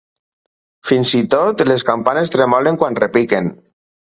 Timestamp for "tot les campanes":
1.35-2.35